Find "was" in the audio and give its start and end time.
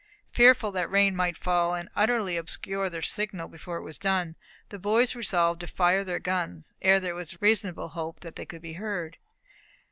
3.83-3.99, 7.13-7.33